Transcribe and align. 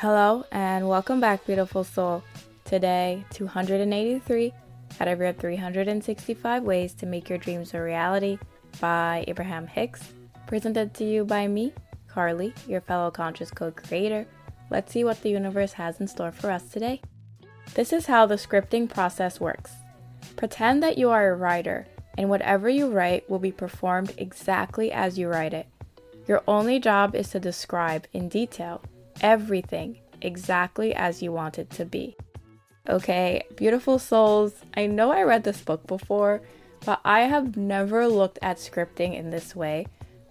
Hello 0.00 0.44
and 0.52 0.86
welcome 0.86 1.20
back, 1.20 1.46
beautiful 1.46 1.82
soul. 1.82 2.22
Today, 2.66 3.24
283 3.30 4.52
out 5.00 5.08
of 5.08 5.18
your 5.18 5.32
365 5.32 6.62
ways 6.64 6.92
to 6.92 7.06
make 7.06 7.30
your 7.30 7.38
dreams 7.38 7.72
a 7.72 7.80
reality 7.80 8.38
by 8.78 9.24
Abraham 9.26 9.66
Hicks, 9.66 10.12
presented 10.46 10.92
to 10.92 11.04
you 11.04 11.24
by 11.24 11.48
me, 11.48 11.72
Carlie, 12.08 12.52
your 12.68 12.82
fellow 12.82 13.10
conscious 13.10 13.50
co-creator. 13.50 14.26
Let's 14.68 14.92
see 14.92 15.02
what 15.02 15.22
the 15.22 15.30
universe 15.30 15.72
has 15.72 15.98
in 15.98 16.08
store 16.08 16.30
for 16.30 16.50
us 16.50 16.68
today. 16.68 17.00
This 17.72 17.90
is 17.90 18.04
how 18.04 18.26
the 18.26 18.34
scripting 18.34 18.90
process 18.90 19.40
works. 19.40 19.72
Pretend 20.36 20.82
that 20.82 20.98
you 20.98 21.08
are 21.08 21.30
a 21.30 21.36
writer, 21.36 21.86
and 22.18 22.28
whatever 22.28 22.68
you 22.68 22.90
write 22.90 23.30
will 23.30 23.38
be 23.38 23.50
performed 23.50 24.12
exactly 24.18 24.92
as 24.92 25.18
you 25.18 25.28
write 25.28 25.54
it. 25.54 25.66
Your 26.28 26.42
only 26.46 26.78
job 26.80 27.14
is 27.14 27.30
to 27.30 27.40
describe 27.40 28.06
in 28.12 28.28
detail 28.28 28.82
everything 29.20 29.98
exactly 30.22 30.94
as 30.94 31.22
you 31.22 31.32
want 31.32 31.58
it 31.58 31.70
to 31.70 31.84
be. 31.84 32.16
Okay, 32.88 33.44
beautiful 33.56 33.98
souls, 33.98 34.54
I 34.76 34.86
know 34.86 35.10
I 35.10 35.22
read 35.22 35.44
this 35.44 35.60
book 35.60 35.86
before, 35.86 36.40
but 36.84 37.00
I 37.04 37.20
have 37.20 37.56
never 37.56 38.06
looked 38.06 38.38
at 38.42 38.58
scripting 38.58 39.16
in 39.16 39.30
this 39.30 39.56
way, 39.56 39.86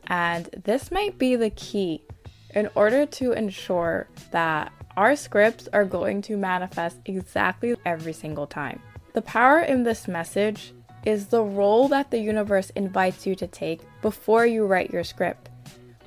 and 0.08 0.46
this 0.64 0.90
might 0.92 1.18
be 1.18 1.36
the 1.36 1.50
key 1.50 2.04
in 2.52 2.70
order 2.76 3.06
to 3.06 3.34
ensure 3.34 4.08
that 4.32 4.72
our 4.96 5.16
scripts 5.18 5.68
are 5.74 5.84
going 5.84 6.22
to 6.22 6.38
manifest 6.38 7.00
exactly 7.06 7.76
every 7.86 8.14
single 8.14 8.48
time. 8.48 8.82
The 9.14 9.22
power 9.22 9.60
in 9.60 9.84
this 9.84 10.08
message 10.08 10.74
is 11.06 11.28
the 11.28 11.44
role 11.44 11.88
that 11.90 12.12
the 12.12 12.20
universe 12.20 12.70
invites 12.72 13.28
you 13.28 13.36
to 13.36 13.48
take 13.48 13.82
before 14.02 14.46
you 14.46 14.66
write 14.66 14.92
your 14.92 15.04
script. 15.04 15.50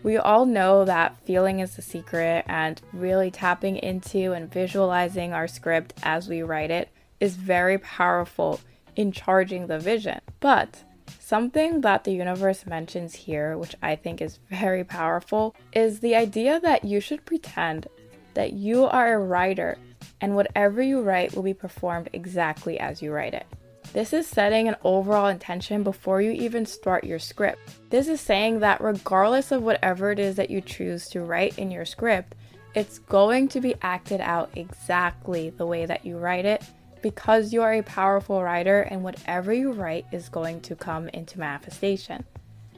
We 0.03 0.17
all 0.17 0.47
know 0.47 0.85
that 0.85 1.19
feeling 1.25 1.61
is 1.61 1.75
the 1.75 1.83
secret, 1.83 2.45
and 2.47 2.81
really 2.93 3.31
tapping 3.31 3.77
into 3.77 4.33
and 4.33 4.51
visualizing 4.51 5.33
our 5.33 5.49
script 5.49 5.95
as 6.03 6.29
we 6.29 6.43
write 6.43 6.71
it 6.71 6.89
is 7.21 7.35
very 7.35 7.79
powerful 7.79 8.61
in 8.95 9.11
charging 9.13 9.67
the 9.67 9.79
vision. 9.79 10.21
But 10.41 10.85
something 11.19 11.81
that 11.81 12.05
the 12.05 12.13
universe 12.13 12.65
mentions 12.65 13.15
here, 13.15 13.59
which 13.59 13.75
I 13.83 13.97
think 13.97 14.23
is 14.23 14.39
very 14.49 14.85
powerful, 14.85 15.55
is 15.73 16.01
the 16.01 16.15
idea 16.15 16.61
that 16.61 16.85
you 16.85 17.01
should 17.01 17.27
pretend 17.27 17.89
that 18.35 18.53
you 18.53 18.85
are 18.87 19.15
a 19.15 19.19
writer 19.19 19.79
and 20.21 20.37
whatever 20.37 20.81
you 20.81 21.01
write 21.01 21.35
will 21.35 21.43
be 21.43 21.55
performed 21.55 22.09
exactly 22.13 22.79
as 22.79 23.03
you 23.03 23.13
write 23.13 23.35
it. 23.35 23.47
This 23.93 24.13
is 24.13 24.27
setting 24.27 24.69
an 24.69 24.77
overall 24.85 25.29
intention 25.29 25.83
before 25.83 26.21
you 26.21 26.31
even 26.31 26.67
start 26.67 27.05
your 27.05 27.19
script. 27.19 27.61
This 27.91 28.07
is 28.07 28.21
saying 28.21 28.61
that 28.61 28.83
regardless 28.83 29.51
of 29.51 29.63
whatever 29.63 30.13
it 30.13 30.19
is 30.19 30.37
that 30.37 30.51
you 30.51 30.61
choose 30.61 31.09
to 31.11 31.23
write 31.23 31.59
in 31.59 31.71
your 31.71 31.87
script, 31.87 32.35
it's 32.75 32.99
going 32.99 33.49
to 33.49 33.61
be 33.61 33.75
acted 33.81 34.21
out 34.21 34.51
exactly 34.55 35.51
the 35.51 35.67
way 35.67 35.87
that 35.87 36.05
you 36.05 36.19
write 36.19 36.45
it 36.45 36.63
because 37.03 37.53
you 37.53 37.63
are 37.63 37.73
a 37.73 37.83
powerful 37.83 38.43
writer 38.43 38.83
and 38.83 39.03
whatever 39.03 39.53
you 39.55 39.73
write 39.73 40.07
is 40.13 40.29
going 40.29 40.61
to 40.61 40.77
come 40.77 41.09
into 41.09 41.39
manifestation. 41.39 42.25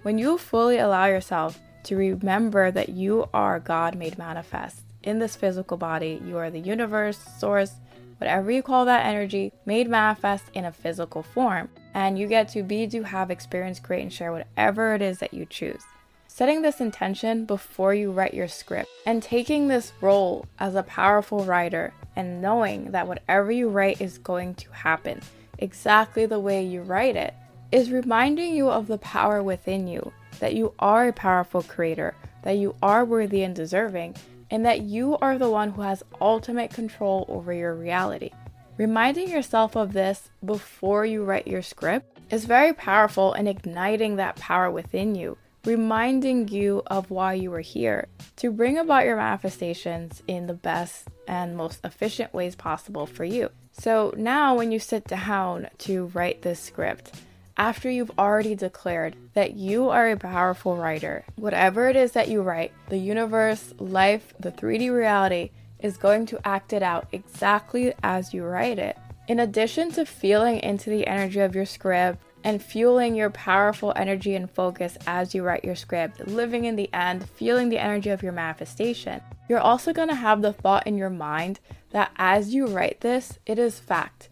When 0.03 0.17
you 0.17 0.39
fully 0.39 0.79
allow 0.79 1.07
yourself 1.07 1.59
to 1.85 1.97
remember 1.97 2.71
that 2.71 2.91
you 2.91 3.29
are 3.35 3.59
God 3.59 3.97
made 3.97 4.17
manifest 4.17 4.83
in 5.03 5.19
this 5.19 5.35
physical 5.35 5.77
body, 5.77 6.23
you 6.25 6.37
are 6.37 6.51
the 6.51 6.61
universe, 6.61 7.19
source, 7.39 7.73
whatever 8.21 8.51
you 8.51 8.63
call 8.63 8.85
that 8.85 9.07
energy, 9.07 9.53
made 9.65 9.89
manifest 9.89 10.45
in 10.55 10.65
a 10.65 10.73
physical 10.73 11.23
form. 11.23 11.69
And 11.95 12.19
you 12.19 12.27
get 12.27 12.49
to 12.51 12.63
be, 12.63 12.87
do, 12.87 13.03
have, 13.03 13.31
experience, 13.31 13.81
create, 13.81 14.03
and 14.03 14.13
share 14.13 14.33
whatever 14.33 14.95
it 14.95 15.03
is 15.03 15.19
that 15.19 15.35
you 15.35 15.47
choose. 15.47 15.83
Setting 16.29 16.63
this 16.63 16.81
intention 16.81 17.45
before 17.45 17.95
you 17.95 18.13
write 18.13 18.35
your 18.35 18.49
script 18.49 18.89
and 19.05 19.23
taking 19.23 19.69
this 19.69 19.93
role 20.01 20.47
as 20.59 20.75
a 20.75 20.83
powerful 20.85 21.45
writer 21.45 21.93
and 22.15 22.41
knowing 22.41 22.93
that 22.93 23.09
whatever 23.09 23.51
you 23.51 23.69
write 23.69 24.01
is 24.01 24.19
going 24.19 24.55
to 24.55 24.71
happen 24.73 25.21
exactly 25.59 26.27
the 26.27 26.41
way 26.41 26.65
you 26.65 26.83
write 26.83 27.17
it 27.17 27.35
is 27.71 27.91
reminding 27.91 28.55
you 28.55 28.69
of 28.69 28.87
the 28.87 28.99
power 28.99 29.43
within 29.43 29.87
you, 29.87 30.13
that 30.41 30.55
you 30.55 30.73
are 30.79 31.09
a 31.09 31.13
powerful 31.13 31.63
creator, 31.63 32.15
that 32.43 32.57
you 32.57 32.75
are 32.83 33.05
worthy 33.05 33.43
and 33.43 33.55
deserving, 33.55 34.17
and 34.51 34.65
that 34.65 34.83
you 34.83 35.17
are 35.19 35.39
the 35.39 35.51
one 35.51 35.71
who 35.71 35.83
has 35.83 36.03
ultimate 36.21 36.73
control 36.73 37.25
over 37.29 37.53
your 37.53 37.75
reality. 37.75 38.31
Reminding 38.77 39.29
yourself 39.29 39.77
of 39.77 39.93
this 39.93 40.31
before 40.45 41.05
you 41.05 41.23
write 41.23 41.47
your 41.47 41.63
script 41.63 42.19
is 42.31 42.45
very 42.45 42.73
powerful 42.73 43.35
in 43.35 43.47
igniting 43.47 44.17
that 44.17 44.37
power 44.37 44.71
within 44.71 45.15
you, 45.15 45.37
reminding 45.65 46.49
you 46.49 46.83
of 46.87 47.11
why 47.11 47.35
you 47.35 47.53
are 47.53 47.61
here 47.61 48.09
to 48.37 48.51
bring 48.51 48.79
about 48.79 49.05
your 49.05 49.17
manifestations 49.17 50.23
in 50.27 50.47
the 50.47 50.55
best 50.55 51.09
and 51.29 51.57
most 51.57 51.81
efficient 51.85 52.33
ways 52.33 52.55
possible 52.55 53.07
for 53.07 53.25
you. 53.25 53.51
So 53.73 54.15
now, 54.17 54.57
when 54.57 54.73
you 54.73 54.79
sit 54.79 55.05
down 55.05 55.69
to 55.79 56.07
write 56.07 56.43
this 56.43 56.61
script, 56.61 57.13
after 57.61 57.91
you've 57.91 58.19
already 58.19 58.55
declared 58.55 59.15
that 59.35 59.53
you 59.55 59.91
are 59.91 60.09
a 60.09 60.17
powerful 60.17 60.79
writer. 60.79 61.23
Whatever 61.37 61.91
it 61.91 61.95
is 61.95 62.13
that 62.13 62.29
you 62.29 62.41
write, 62.41 62.73
the 62.89 62.97
universe, 62.97 63.75
life, 63.79 64.33
the 64.41 64.51
3D 64.51 64.91
reality 64.91 65.51
is 65.79 65.99
going 65.99 66.25
to 66.25 66.41
act 66.43 66.73
it 66.73 66.83
out 66.83 67.07
exactly 67.13 67.93
as 68.03 68.33
you 68.33 68.45
write 68.45 68.79
it. 68.79 68.97
In 69.29 69.41
addition 69.41 69.93
to 69.93 70.07
feeling 70.07 70.59
into 70.61 70.89
the 70.89 71.07
energy 71.07 71.41
of 71.41 71.55
your 71.55 71.67
script 71.67 72.23
and 72.45 72.63
fueling 72.63 73.15
your 73.15 73.29
powerful 73.29 73.93
energy 73.95 74.35
and 74.35 74.51
focus 74.51 74.97
as 75.07 75.35
you 75.35 75.43
write 75.43 75.63
your 75.63 75.77
script, 75.77 76.27
living 76.27 76.65
in 76.65 76.77
the 76.77 76.89
end, 76.95 77.29
feeling 77.29 77.69
the 77.69 77.79
energy 77.79 78.09
of 78.09 78.23
your 78.23 78.33
manifestation, 78.33 79.21
you're 79.51 79.61
also 79.61 79.93
going 79.93 80.09
to 80.09 80.15
have 80.15 80.41
the 80.41 80.55
thought 80.55 80.87
in 80.87 80.97
your 80.97 81.11
mind 81.11 81.61
that 81.91 82.11
as 82.17 82.55
you 82.55 82.69
write 82.69 83.03
this, 83.03 83.39
it 83.45 83.59
is 83.59 83.79
fact, 83.79 84.31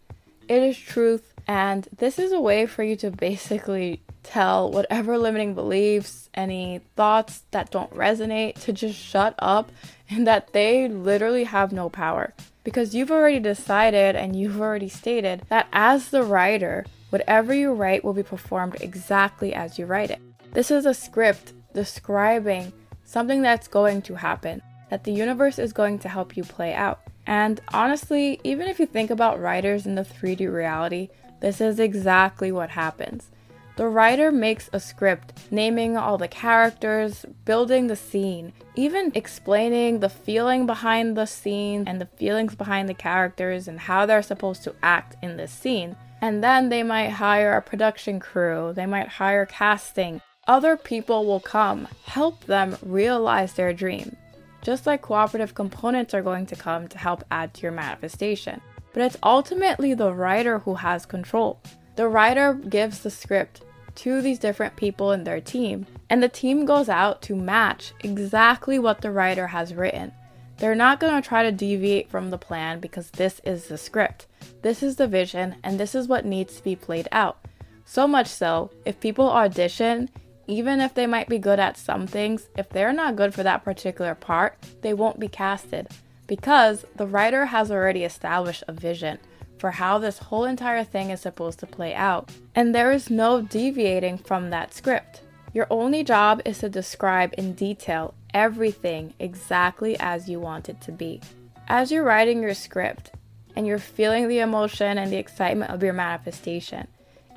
it 0.49 0.63
is 0.63 0.79
truth, 0.79 1.35
and 1.49 1.89
this 1.97 2.19
is 2.19 2.31
a 2.31 2.41
way 2.41 2.67
for 2.67 2.83
you 2.83 2.95
to 2.97 3.11
basically 3.11 4.03
tell 4.23 4.71
whatever 4.71 5.17
limiting 5.17 5.55
beliefs, 5.55 6.29
any 6.35 6.83
thoughts 6.95 7.43
that 7.53 7.71
don't 7.71 7.93
resonate, 7.95 8.61
to 8.61 8.73
just 8.73 8.99
shut 8.99 9.35
up 9.39 9.73
and 10.11 10.27
that 10.27 10.53
they 10.53 10.87
literally 10.89 11.45
have 11.45 11.73
no 11.73 11.89
power. 11.89 12.35
Because 12.65 12.95
you've 12.95 13.11
already 13.11 13.39
decided 13.41 14.15
and 14.15 14.37
you've 14.37 14.61
already 14.61 14.91
stated 14.91 15.43
that 15.49 15.69
as 15.73 16.11
the 16.11 16.23
writer, 16.23 16.85
whatever 17.09 17.55
you 17.55 17.73
write 17.73 18.05
will 18.05 18.13
be 18.13 18.23
performed 18.23 18.77
exactly 18.83 19.55
as 19.55 19.79
you 19.79 19.87
write 19.87 20.11
it. 20.11 20.21
This 20.53 20.71
is 20.71 20.85
a 20.85 20.93
script 20.93 21.55
describing 21.73 22.75
something 23.05 23.41
that's 23.41 23.69
going 23.69 24.03
to 24.03 24.17
happen, 24.17 24.61
that 24.91 25.05
the 25.05 25.13
universe 25.13 25.59
is 25.59 25.73
going 25.73 25.99
to 26.01 26.11
help 26.11 26.37
you 26.37 26.43
play 26.43 26.75
out. 26.75 27.01
And 27.29 27.61
honestly, 27.75 28.41
even 28.43 28.69
if 28.69 28.81
you 28.81 28.87
think 28.87 29.11
about 29.11 29.39
writers 29.39 29.85
in 29.85 29.97
the 29.97 30.03
3D 30.03 30.51
reality, 30.51 31.11
this 31.41 31.61
is 31.61 31.79
exactly 31.79 32.51
what 32.51 32.71
happens. 32.71 33.31
The 33.77 33.87
writer 33.87 34.33
makes 34.33 34.71
a 34.73 34.81
script, 34.81 35.35
naming 35.51 35.95
all 35.95 36.17
the 36.17 36.27
characters, 36.27 37.27
building 37.45 37.87
the 37.87 37.97
scene, 37.97 38.55
even 38.77 39.13
explaining 39.15 40.01
the 40.01 40.09
feeling 40.09 40.65
behind 40.65 41.19
the 41.19 41.27
scene 41.27 41.85
and 41.87 42.01
the 42.01 42.07
feelings 42.17 42.55
behind 42.55 42.89
the 42.89 42.95
characters 42.95 43.69
and 43.69 43.79
how 43.79 44.07
they're 44.07 44.23
supposed 44.23 44.65
to 44.65 44.75
act 44.83 45.15
in 45.23 45.37
this 45.37 45.53
scene. 45.53 45.97
And 46.23 46.43
then 46.43 46.71
they 46.71 46.83
might 46.83 47.11
hire 47.11 47.53
a 47.53 47.63
production 47.63 48.21
crew, 48.21 48.73
they 48.75 48.87
might 48.87 49.09
hire 49.09 49.45
casting. 49.45 50.23
Other 50.47 50.79
people 50.79 51.27
will 51.27 51.41
come, 51.41 51.89
help 52.07 52.45
them 52.47 52.79
realize 52.83 53.53
their 53.53 53.75
dream. 53.75 54.17
Just 54.63 54.87
like 54.87 55.03
cooperative 55.03 55.55
components 55.55 56.15
are 56.15 56.23
going 56.23 56.47
to 56.47 56.57
come 56.57 56.89
to 56.89 56.99
help 56.99 57.25
add 57.31 57.55
to 57.55 57.63
your 57.63 57.73
manifestation 57.73 58.61
but 58.99 59.03
it's 59.03 59.17
ultimately 59.23 59.95
the 59.95 60.13
writer 60.13 60.59
who 60.59 60.75
has 60.75 61.07
control. 61.07 61.61
The 61.95 62.09
writer 62.09 62.55
gives 62.55 62.99
the 62.99 63.11
script 63.11 63.63
to 63.97 64.21
these 64.21 64.39
different 64.39 64.77
people 64.77 65.13
in 65.13 65.25
their 65.25 65.41
team, 65.41 65.87
and 66.11 66.21
the 66.23 66.29
team 66.29 66.65
goes 66.65 66.89
out 66.89 67.23
to 67.23 67.37
match 67.37 67.93
exactly 68.01 68.79
what 68.79 69.01
the 69.01 69.11
writer 69.11 69.47
has 69.47 69.75
written. 69.75 70.13
They're 70.57 70.75
not 70.75 70.99
going 70.99 71.21
to 71.21 71.29
try 71.29 71.45
to 71.45 71.53
deviate 71.53 72.11
from 72.11 72.31
the 72.31 72.39
plan 72.39 72.81
because 72.81 73.11
this 73.11 73.41
is 73.45 73.69
the 73.69 73.79
script. 73.79 74.27
This 74.63 74.83
is 74.83 74.97
the 74.97 75.07
vision, 75.07 75.57
and 75.63 75.79
this 75.79 75.95
is 75.95 76.09
what 76.09 76.25
needs 76.25 76.57
to 76.57 76.65
be 76.65 76.75
played 76.75 77.09
out. 77.13 77.39
So 77.85 78.09
much 78.09 78.27
so, 78.27 78.71
if 78.85 78.99
people 78.99 79.31
audition, 79.31 80.11
even 80.49 80.81
if 80.81 80.95
they 80.95 81.07
might 81.07 81.29
be 81.29 81.39
good 81.39 81.61
at 81.61 81.77
some 81.77 82.07
things, 82.07 82.49
if 82.57 82.69
they're 82.71 82.93
not 82.93 83.17
good 83.17 83.35
for 83.35 83.43
that 83.43 83.65
particular 83.65 84.15
part, 84.15 84.59
they 84.81 84.95
won't 84.95 85.21
be 85.21 85.29
casted 85.29 85.87
because 86.27 86.85
the 86.97 87.07
writer 87.07 87.47
has 87.47 87.71
already 87.71 88.03
established 88.05 88.65
a 88.67 88.73
vision 88.73 89.19
for 89.59 89.73
how 89.73 89.99
this 89.99 90.19
whole 90.19 90.45
entire 90.45 90.85
thing 90.85 91.11
is 91.11 91.21
supposed 91.21 91.59
to 91.59 91.67
play 91.67 91.95
out, 91.95 92.31
and 92.55 92.75
there 92.75 92.93
is 92.93 93.11
no 93.11 93.43
deviating 93.43 94.17
from 94.19 94.51
that 94.51 94.73
script. 94.73 95.23
Your 95.53 95.67
only 95.71 96.05
job 96.05 96.41
is 96.45 96.59
to 96.59 96.69
describe 96.69 97.35
in 97.37 97.55
detail 97.55 98.15
everything 98.33 99.15
exactly 99.19 99.99
as 99.99 100.29
you 100.29 100.39
want 100.39 100.69
it 100.69 100.81
to 100.83 100.93
be. 100.93 101.21
As 101.67 101.91
you're 101.91 102.05
writing 102.05 102.43
your 102.43 102.55
script 102.55 103.11
and 103.57 103.67
you're 103.67 103.79
feeling 103.79 104.29
the 104.29 104.39
emotion 104.39 104.97
and 104.99 105.11
the 105.11 105.17
excitement 105.17 105.73
of 105.73 105.83
your 105.83 105.95
manifestation, 105.95 106.87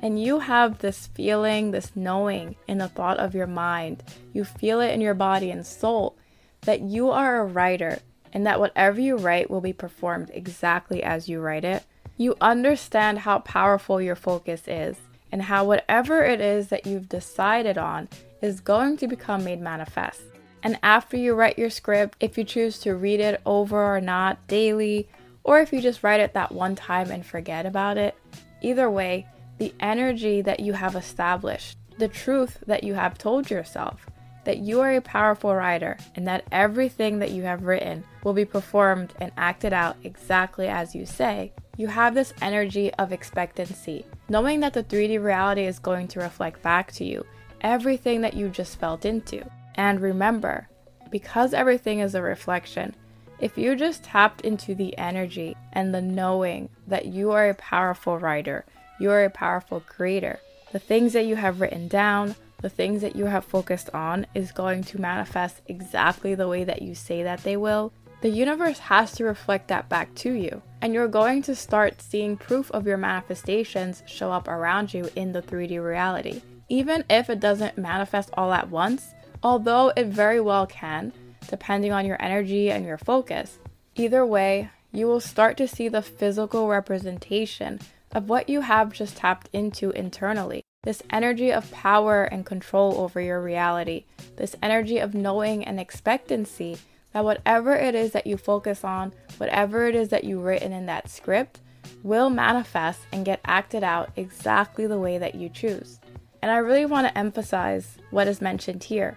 and 0.02 0.20
you 0.20 0.40
have 0.40 0.78
this 0.78 1.06
feeling, 1.14 1.70
this 1.70 1.92
knowing 1.94 2.56
in 2.66 2.78
the 2.78 2.88
thought 2.88 3.18
of 3.18 3.34
your 3.34 3.46
mind, 3.46 4.02
you 4.32 4.44
feel 4.44 4.80
it 4.80 4.92
in 4.92 5.00
your 5.00 5.14
body 5.14 5.50
and 5.50 5.64
soul 5.64 6.16
that 6.62 6.80
you 6.80 7.10
are 7.10 7.40
a 7.40 7.46
writer 7.46 8.00
and 8.32 8.44
that 8.46 8.58
whatever 8.58 9.00
you 9.00 9.16
write 9.16 9.48
will 9.48 9.60
be 9.60 9.72
performed 9.72 10.30
exactly 10.34 11.02
as 11.02 11.28
you 11.28 11.40
write 11.40 11.64
it, 11.64 11.84
you 12.16 12.36
understand 12.40 13.20
how 13.20 13.38
powerful 13.38 14.00
your 14.00 14.16
focus 14.16 14.62
is 14.66 14.96
and 15.30 15.42
how 15.42 15.64
whatever 15.64 16.22
it 16.24 16.40
is 16.40 16.68
that 16.68 16.86
you've 16.86 17.08
decided 17.08 17.78
on 17.78 18.08
is 18.40 18.60
going 18.60 18.96
to 18.96 19.06
become 19.06 19.44
made 19.44 19.60
manifest. 19.60 20.22
And 20.64 20.78
after 20.82 21.16
you 21.16 21.34
write 21.34 21.58
your 21.58 21.70
script, 21.70 22.16
if 22.20 22.36
you 22.36 22.44
choose 22.44 22.78
to 22.80 22.94
read 22.94 23.20
it 23.20 23.40
over 23.46 23.96
or 23.96 24.00
not 24.00 24.46
daily, 24.46 25.08
or 25.44 25.60
if 25.60 25.72
you 25.72 25.80
just 25.80 26.02
write 26.02 26.20
it 26.20 26.34
that 26.34 26.52
one 26.52 26.76
time 26.76 27.10
and 27.10 27.24
forget 27.24 27.66
about 27.66 27.98
it, 27.98 28.16
either 28.60 28.88
way, 28.88 29.26
the 29.62 29.72
energy 29.78 30.42
that 30.42 30.58
you 30.58 30.72
have 30.72 30.96
established, 30.96 31.78
the 31.96 32.08
truth 32.08 32.58
that 32.66 32.82
you 32.82 32.94
have 32.94 33.16
told 33.16 33.48
yourself, 33.48 34.04
that 34.42 34.58
you 34.58 34.80
are 34.80 34.96
a 34.96 35.00
powerful 35.00 35.54
writer 35.54 35.96
and 36.16 36.26
that 36.26 36.44
everything 36.50 37.20
that 37.20 37.30
you 37.30 37.44
have 37.44 37.62
written 37.62 38.02
will 38.24 38.32
be 38.32 38.44
performed 38.44 39.14
and 39.20 39.30
acted 39.36 39.72
out 39.72 39.96
exactly 40.02 40.66
as 40.66 40.96
you 40.96 41.06
say, 41.06 41.52
you 41.76 41.86
have 41.86 42.12
this 42.12 42.34
energy 42.42 42.92
of 42.94 43.12
expectancy, 43.12 44.04
knowing 44.28 44.58
that 44.58 44.72
the 44.72 44.82
3D 44.82 45.22
reality 45.22 45.64
is 45.64 45.78
going 45.78 46.08
to 46.08 46.18
reflect 46.18 46.60
back 46.60 46.90
to 46.90 47.04
you 47.04 47.24
everything 47.60 48.20
that 48.22 48.34
you 48.34 48.48
just 48.48 48.80
felt 48.80 49.04
into. 49.04 49.48
And 49.76 50.00
remember, 50.00 50.66
because 51.12 51.54
everything 51.54 52.00
is 52.00 52.16
a 52.16 52.22
reflection, 52.22 52.96
if 53.38 53.56
you 53.56 53.76
just 53.76 54.02
tapped 54.02 54.40
into 54.40 54.74
the 54.74 54.98
energy 54.98 55.56
and 55.72 55.94
the 55.94 56.02
knowing 56.02 56.68
that 56.88 57.06
you 57.06 57.30
are 57.30 57.48
a 57.48 57.54
powerful 57.54 58.18
writer, 58.18 58.64
you 58.98 59.10
are 59.10 59.24
a 59.24 59.30
powerful 59.30 59.80
creator, 59.80 60.38
the 60.72 60.78
things 60.78 61.12
that 61.12 61.26
you 61.26 61.36
have 61.36 61.60
written 61.60 61.88
down, 61.88 62.34
the 62.60 62.68
things 62.68 63.02
that 63.02 63.16
you 63.16 63.26
have 63.26 63.44
focused 63.44 63.90
on 63.92 64.26
is 64.34 64.52
going 64.52 64.84
to 64.84 65.00
manifest 65.00 65.60
exactly 65.66 66.34
the 66.34 66.48
way 66.48 66.64
that 66.64 66.82
you 66.82 66.94
say 66.94 67.22
that 67.22 67.42
they 67.42 67.56
will, 67.56 67.92
the 68.22 68.30
universe 68.30 68.78
has 68.78 69.10
to 69.12 69.24
reflect 69.24 69.66
that 69.68 69.88
back 69.88 70.14
to 70.14 70.32
you. 70.32 70.62
And 70.80 70.94
you're 70.94 71.08
going 71.08 71.42
to 71.42 71.56
start 71.56 72.00
seeing 72.00 72.36
proof 72.36 72.70
of 72.70 72.86
your 72.86 72.96
manifestations 72.96 74.04
show 74.06 74.30
up 74.30 74.46
around 74.46 74.94
you 74.94 75.10
in 75.16 75.32
the 75.32 75.42
3D 75.42 75.82
reality. 75.84 76.40
Even 76.68 77.04
if 77.10 77.28
it 77.28 77.40
doesn't 77.40 77.76
manifest 77.76 78.30
all 78.34 78.52
at 78.52 78.70
once, 78.70 79.12
although 79.42 79.92
it 79.96 80.06
very 80.06 80.40
well 80.40 80.68
can, 80.68 81.12
depending 81.48 81.90
on 81.90 82.06
your 82.06 82.20
energy 82.22 82.70
and 82.70 82.86
your 82.86 82.96
focus. 82.96 83.58
Either 83.96 84.24
way, 84.24 84.70
you 84.92 85.06
will 85.08 85.20
start 85.20 85.56
to 85.56 85.66
see 85.66 85.88
the 85.88 86.02
physical 86.02 86.68
representation 86.68 87.80
of 88.12 88.28
what 88.28 88.48
you 88.48 88.60
have 88.60 88.92
just 88.92 89.16
tapped 89.16 89.48
into 89.52 89.90
internally. 89.90 90.62
This 90.84 91.02
energy 91.10 91.52
of 91.52 91.70
power 91.70 92.24
and 92.24 92.44
control 92.44 92.98
over 92.98 93.20
your 93.20 93.40
reality, 93.40 94.04
this 94.36 94.56
energy 94.62 94.98
of 94.98 95.14
knowing 95.14 95.64
and 95.64 95.78
expectancy 95.78 96.78
that 97.12 97.24
whatever 97.24 97.74
it 97.74 97.94
is 97.94 98.12
that 98.12 98.26
you 98.26 98.36
focus 98.36 98.84
on, 98.84 99.12
whatever 99.36 99.86
it 99.86 99.94
is 99.94 100.08
that 100.08 100.24
you've 100.24 100.42
written 100.42 100.72
in 100.72 100.86
that 100.86 101.08
script, 101.08 101.60
will 102.02 102.30
manifest 102.30 103.00
and 103.12 103.24
get 103.24 103.40
acted 103.44 103.84
out 103.84 104.10
exactly 104.16 104.86
the 104.86 104.98
way 104.98 105.18
that 105.18 105.34
you 105.34 105.48
choose. 105.48 106.00
And 106.40 106.50
I 106.50 106.56
really 106.56 106.86
want 106.86 107.06
to 107.06 107.18
emphasize 107.18 107.98
what 108.10 108.26
is 108.26 108.40
mentioned 108.40 108.82
here. 108.82 109.16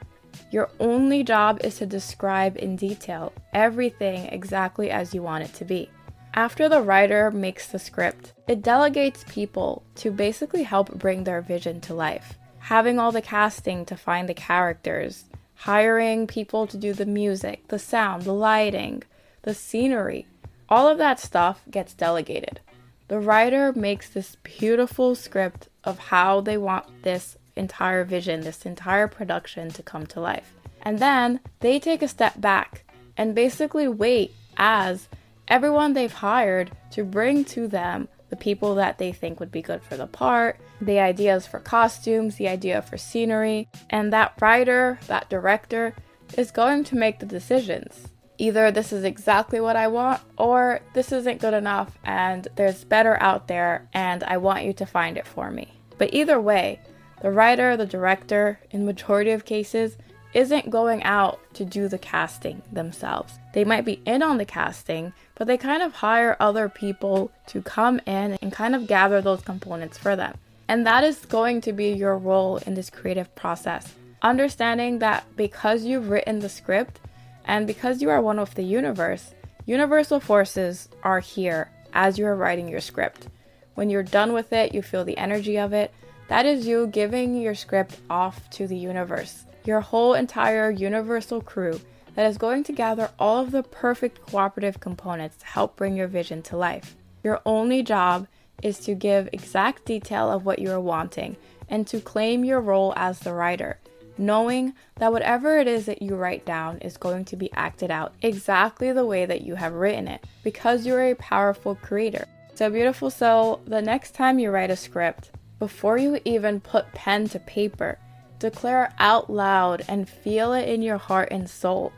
Your 0.51 0.69
only 0.79 1.23
job 1.23 1.61
is 1.63 1.77
to 1.77 1.85
describe 1.85 2.57
in 2.57 2.75
detail 2.75 3.33
everything 3.53 4.25
exactly 4.25 4.91
as 4.91 5.13
you 5.13 5.23
want 5.23 5.43
it 5.43 5.53
to 5.55 5.65
be. 5.65 5.89
After 6.35 6.67
the 6.67 6.81
writer 6.81 7.31
makes 7.31 7.65
the 7.65 7.79
script, 7.79 8.33
it 8.45 8.61
delegates 8.61 9.23
people 9.29 9.83
to 9.95 10.11
basically 10.11 10.63
help 10.63 10.93
bring 10.93 11.23
their 11.23 11.39
vision 11.39 11.79
to 11.81 11.93
life. 11.93 12.37
Having 12.59 12.99
all 12.99 13.13
the 13.13 13.21
casting 13.21 13.85
to 13.85 13.95
find 13.95 14.27
the 14.27 14.33
characters, 14.33 15.23
hiring 15.55 16.27
people 16.27 16.67
to 16.67 16.75
do 16.75 16.91
the 16.91 17.05
music, 17.05 17.65
the 17.69 17.79
sound, 17.79 18.23
the 18.23 18.33
lighting, 18.33 19.03
the 19.43 19.53
scenery, 19.53 20.27
all 20.67 20.89
of 20.89 20.97
that 20.97 21.21
stuff 21.21 21.61
gets 21.71 21.93
delegated. 21.93 22.59
The 23.07 23.19
writer 23.19 23.71
makes 23.71 24.09
this 24.09 24.35
beautiful 24.43 25.15
script 25.15 25.69
of 25.85 25.99
how 25.99 26.41
they 26.41 26.57
want 26.57 27.03
this 27.03 27.37
entire 27.55 28.03
vision, 28.03 28.41
this 28.41 28.65
entire 28.65 29.07
production 29.07 29.69
to 29.71 29.81
come 29.81 30.05
to 30.07 30.19
life. 30.19 30.51
And 30.81 30.99
then 30.99 31.39
they 31.61 31.79
take 31.79 32.01
a 32.01 32.09
step 32.09 32.41
back 32.41 32.83
and 33.15 33.33
basically 33.33 33.87
wait 33.87 34.33
as 34.57 35.07
everyone 35.47 35.93
they've 35.93 36.11
hired 36.11 36.71
to 36.91 37.03
bring 37.03 37.45
to 37.45 37.67
them 37.67 38.07
the 38.29 38.35
people 38.35 38.75
that 38.75 38.97
they 38.97 39.11
think 39.11 39.39
would 39.39 39.51
be 39.51 39.61
good 39.61 39.83
for 39.83 39.97
the 39.97 40.07
part, 40.07 40.59
the 40.81 40.99
ideas 40.99 41.45
for 41.45 41.59
costumes, 41.59 42.35
the 42.35 42.47
idea 42.47 42.81
for 42.81 42.97
scenery, 42.97 43.67
and 43.89 44.11
that 44.11 44.33
writer, 44.41 44.99
that 45.07 45.29
director, 45.29 45.95
is 46.37 46.51
going 46.51 46.83
to 46.83 46.95
make 46.95 47.19
the 47.19 47.25
decisions. 47.25 48.09
Either 48.37 48.71
this 48.71 48.91
is 48.91 49.03
exactly 49.03 49.59
what 49.61 49.75
I 49.75 49.87
want, 49.87 50.21
or 50.37 50.81
this 50.93 51.11
isn't 51.11 51.39
good 51.39 51.53
enough 51.53 51.97
and 52.03 52.47
there's 52.55 52.83
better 52.83 53.21
out 53.21 53.47
there 53.47 53.87
and 53.93 54.23
I 54.23 54.37
want 54.37 54.65
you 54.65 54.73
to 54.73 54.85
find 54.85 55.17
it 55.17 55.27
for 55.27 55.51
me. 55.51 55.79
But 55.97 56.13
either 56.13 56.41
way, 56.41 56.81
the 57.21 57.31
writer, 57.31 57.77
the 57.77 57.85
director, 57.85 58.59
in 58.71 58.85
majority 58.85 59.31
of 59.31 59.45
cases, 59.45 59.97
isn't 60.35 60.69
going 60.69 61.01
out 61.03 61.39
to 61.53 61.63
do 61.63 61.87
the 61.87 61.97
casting 61.97 62.61
themselves. 62.71 63.39
They 63.53 63.63
might 63.63 63.85
be 63.85 64.01
in 64.05 64.21
on 64.21 64.37
the 64.37 64.45
casting, 64.45 65.13
but 65.35 65.47
they 65.47 65.57
kind 65.57 65.81
of 65.81 65.93
hire 65.93 66.35
other 66.41 66.67
people 66.67 67.31
to 67.47 67.61
come 67.61 68.01
in 68.05 68.37
and 68.41 68.51
kind 68.51 68.75
of 68.75 68.85
gather 68.85 69.21
those 69.21 69.41
components 69.41 69.97
for 69.97 70.15
them. 70.17 70.37
And 70.67 70.85
that 70.85 71.05
is 71.05 71.25
going 71.25 71.61
to 71.61 71.71
be 71.71 71.89
your 71.89 72.17
role 72.17 72.57
in 72.57 72.73
this 72.73 72.89
creative 72.89 73.33
process. 73.35 73.93
Understanding 74.21 74.99
that 74.99 75.23
because 75.37 75.85
you've 75.85 76.09
written 76.09 76.39
the 76.39 76.49
script 76.49 76.99
and 77.45 77.65
because 77.65 78.01
you 78.01 78.09
are 78.09 78.21
one 78.21 78.39
of 78.39 78.55
the 78.55 78.63
universe, 78.63 79.33
universal 79.65 80.19
forces 80.19 80.89
are 81.01 81.21
here 81.21 81.69
as 81.93 82.17
you 82.17 82.25
are 82.25 82.35
writing 82.35 82.67
your 82.67 82.81
script. 82.81 83.29
When 83.75 83.89
you're 83.89 84.03
done 84.03 84.33
with 84.33 84.51
it, 84.51 84.73
you 84.73 84.81
feel 84.81 85.05
the 85.05 85.17
energy 85.17 85.57
of 85.57 85.71
it. 85.71 85.93
That 86.27 86.45
is 86.45 86.67
you 86.67 86.87
giving 86.87 87.39
your 87.39 87.55
script 87.55 87.97
off 88.09 88.49
to 88.51 88.67
the 88.67 88.77
universe 88.77 89.45
your 89.65 89.81
whole 89.81 90.13
entire 90.13 90.69
universal 90.69 91.41
crew 91.41 91.79
that 92.15 92.27
is 92.29 92.37
going 92.37 92.63
to 92.63 92.71
gather 92.71 93.09
all 93.19 93.39
of 93.39 93.51
the 93.51 93.63
perfect 93.63 94.25
cooperative 94.25 94.79
components 94.79 95.37
to 95.37 95.45
help 95.45 95.75
bring 95.75 95.95
your 95.95 96.07
vision 96.07 96.41
to 96.43 96.55
life. 96.55 96.95
Your 97.23 97.41
only 97.45 97.83
job 97.83 98.27
is 98.61 98.79
to 98.81 98.95
give 98.95 99.27
exact 99.33 99.85
detail 99.85 100.31
of 100.31 100.45
what 100.45 100.59
you 100.59 100.71
are 100.71 100.79
wanting 100.79 101.35
and 101.67 101.85
to 101.87 101.99
claim 101.99 102.45
your 102.45 102.61
role 102.61 102.93
as 102.95 103.19
the 103.19 103.33
writer, 103.33 103.79
knowing 104.17 104.73
that 104.97 105.11
whatever 105.11 105.57
it 105.57 105.67
is 105.67 105.87
that 105.87 106.01
you 106.01 106.15
write 106.15 106.45
down 106.45 106.77
is 106.77 106.95
going 106.95 107.25
to 107.25 107.35
be 107.35 107.51
acted 107.53 107.91
out 107.91 108.13
exactly 108.21 108.93
the 108.93 109.05
way 109.05 109.25
that 109.25 109.41
you 109.41 109.55
have 109.55 109.73
written 109.73 110.07
it 110.07 110.23
because 110.43 110.85
you're 110.85 111.09
a 111.09 111.15
powerful 111.15 111.75
creator. 111.75 112.27
So, 112.53 112.69
beautiful 112.69 113.09
soul, 113.09 113.59
the 113.65 113.81
next 113.81 114.13
time 114.13 114.39
you 114.39 114.51
write 114.51 114.69
a 114.69 114.77
script, 114.77 115.31
before 115.59 115.97
you 115.97 116.19
even 116.25 116.59
put 116.59 116.91
pen 116.93 117.27
to 117.29 117.39
paper, 117.39 117.97
Declare 118.39 118.93
out 118.99 119.29
loud 119.29 119.83
and 119.87 120.09
feel 120.09 120.53
it 120.53 120.67
in 120.67 120.81
your 120.81 120.97
heart 120.97 121.29
and 121.31 121.49
soul 121.49 121.93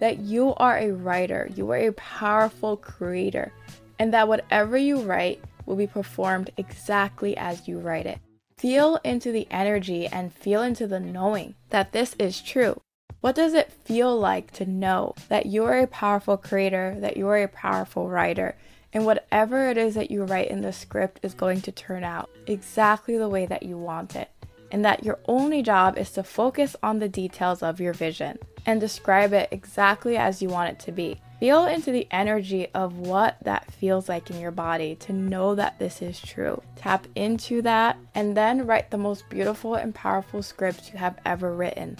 that 0.00 0.18
you 0.18 0.54
are 0.54 0.78
a 0.78 0.92
writer, 0.92 1.48
you 1.54 1.70
are 1.70 1.76
a 1.76 1.92
powerful 1.92 2.76
creator, 2.76 3.52
and 3.98 4.12
that 4.12 4.26
whatever 4.26 4.78
you 4.78 5.02
write 5.02 5.42
will 5.66 5.76
be 5.76 5.86
performed 5.86 6.50
exactly 6.56 7.36
as 7.36 7.68
you 7.68 7.78
write 7.78 8.06
it. 8.06 8.18
Feel 8.56 8.98
into 9.04 9.30
the 9.30 9.46
energy 9.50 10.06
and 10.06 10.32
feel 10.32 10.62
into 10.62 10.86
the 10.86 11.00
knowing 11.00 11.54
that 11.68 11.92
this 11.92 12.16
is 12.18 12.40
true. 12.40 12.80
What 13.20 13.34
does 13.34 13.52
it 13.52 13.72
feel 13.72 14.18
like 14.18 14.50
to 14.52 14.66
know 14.66 15.14
that 15.28 15.46
you 15.46 15.64
are 15.64 15.78
a 15.78 15.86
powerful 15.86 16.36
creator, 16.36 16.96
that 17.00 17.16
you 17.16 17.28
are 17.28 17.42
a 17.42 17.48
powerful 17.48 18.08
writer, 18.08 18.56
and 18.94 19.04
whatever 19.04 19.68
it 19.68 19.76
is 19.76 19.94
that 19.96 20.10
you 20.10 20.24
write 20.24 20.48
in 20.48 20.62
the 20.62 20.72
script 20.72 21.20
is 21.22 21.34
going 21.34 21.60
to 21.60 21.72
turn 21.72 22.04
out 22.04 22.30
exactly 22.46 23.18
the 23.18 23.28
way 23.28 23.44
that 23.44 23.64
you 23.64 23.76
want 23.76 24.16
it? 24.16 24.30
and 24.74 24.84
that 24.84 25.04
your 25.04 25.20
only 25.26 25.62
job 25.62 25.96
is 25.96 26.10
to 26.10 26.24
focus 26.24 26.74
on 26.82 26.98
the 26.98 27.08
details 27.08 27.62
of 27.62 27.80
your 27.80 27.92
vision 27.92 28.36
and 28.66 28.80
describe 28.80 29.32
it 29.32 29.48
exactly 29.52 30.16
as 30.16 30.42
you 30.42 30.48
want 30.48 30.68
it 30.68 30.80
to 30.80 30.90
be. 30.90 31.20
Feel 31.38 31.66
into 31.66 31.92
the 31.92 32.08
energy 32.10 32.66
of 32.74 32.98
what 32.98 33.36
that 33.44 33.72
feels 33.72 34.08
like 34.08 34.30
in 34.30 34.40
your 34.40 34.50
body 34.50 34.96
to 34.96 35.12
know 35.12 35.54
that 35.54 35.78
this 35.78 36.02
is 36.02 36.20
true. 36.20 36.60
Tap 36.74 37.06
into 37.14 37.62
that 37.62 37.96
and 38.16 38.36
then 38.36 38.66
write 38.66 38.90
the 38.90 38.98
most 38.98 39.28
beautiful 39.28 39.76
and 39.76 39.94
powerful 39.94 40.42
script 40.42 40.90
you 40.92 40.98
have 40.98 41.20
ever 41.24 41.54
written. 41.54 41.96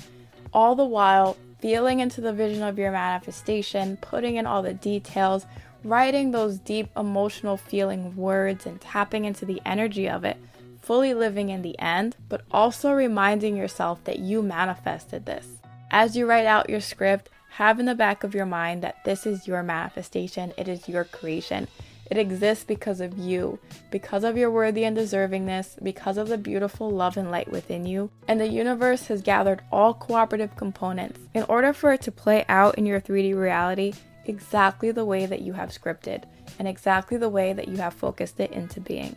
All 0.53 0.75
the 0.75 0.85
while, 0.85 1.37
feeling 1.61 2.01
into 2.01 2.21
the 2.21 2.33
vision 2.33 2.65
of 2.65 2.77
your 2.77 2.91
manifestation, 2.91 3.99
putting 3.99 4.35
in 4.35 4.47
all 4.47 4.63
the 4.63 4.75
details, 4.75 5.47
writing 5.85 6.31
those 6.31 6.59
deep 6.59 6.89
emotional 6.97 7.57
feeling 7.57 8.17
words, 8.17 8.67
and 8.67 8.81
tapping 8.81 9.25
into 9.25 9.45
the 9.45 9.61
energy 9.65 10.09
of 10.09 10.25
it 10.25 10.39
fully 10.85 11.15
living 11.15 11.49
in 11.49 11.63
the 11.63 11.79
end, 11.79 12.15
but 12.29 12.43
also 12.51 12.93
reminding 12.93 13.57
yourself 13.57 14.05
that 14.05 14.19
you 14.19 14.43
manifested 14.43 15.25
this. 15.25 15.47
As 15.91 16.17
you 16.17 16.27
write 16.27 16.47
out 16.47 16.69
your 16.69 16.81
script, 16.81 17.31
have 17.53 17.81
in 17.81 17.87
the 17.87 17.95
back 17.95 18.23
of 18.23 18.35
your 18.35 18.47
mind 18.47 18.83
that 18.83 19.03
this 19.05 19.27
is 19.27 19.49
your 19.49 19.63
manifestation, 19.63 20.53
it 20.59 20.69
is 20.69 20.89
your 20.89 21.05
creation. 21.05 21.69
It 22.11 22.19
exists 22.19 22.65
because 22.65 23.01
of 23.01 23.17
you, 23.17 23.59
because 23.91 24.25
of 24.25 24.37
your 24.37 24.51
worthy 24.51 24.85
and 24.85 24.95
deservingness, 24.95 25.83
because 25.83 26.19
of 26.19 26.29
the 26.29 26.37
beautiful 26.37 26.91
love 26.91 27.17
and 27.17 27.31
light 27.31 27.51
within 27.51 27.87
you. 27.87 28.11
And 28.29 28.39
the 28.39 28.49
universe 28.49 29.07
has 29.07 29.23
gathered 29.23 29.63
all 29.73 29.95
cooperative 29.95 30.55
components. 30.55 31.19
In 31.33 31.45
order 31.45 31.73
for 31.73 31.95
it 31.95 32.03
to 32.03 32.13
play 32.13 32.45
out 32.47 32.77
in 32.77 32.85
your 32.85 33.01
3D 33.01 33.35
reality, 33.35 33.95
exactly 34.27 34.91
the 34.91 35.05
way 35.05 35.27
that 35.27 35.43
you 35.43 35.53
have 35.53 35.71
scripted 35.71 36.25
and 36.59 36.69
exactly 36.69 37.17
the 37.17 37.29
way 37.29 37.53
that 37.53 37.69
you 37.69 37.77
have 37.77 37.95
focused 37.95 38.41
it 38.41 38.53
into 38.53 38.81
being. 38.81 39.17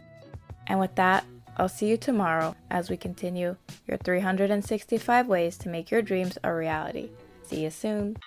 And 0.67 0.79
with 0.79 0.95
that, 0.95 1.25
I'll 1.57 1.69
see 1.69 1.87
you 1.87 1.97
tomorrow 1.97 2.55
as 2.69 2.89
we 2.89 2.97
continue 2.97 3.55
your 3.87 3.97
365 3.97 5.27
ways 5.27 5.57
to 5.57 5.69
make 5.69 5.89
your 5.89 6.01
dreams 6.01 6.37
a 6.43 6.53
reality. 6.53 7.09
See 7.43 7.63
you 7.63 7.69
soon. 7.69 8.17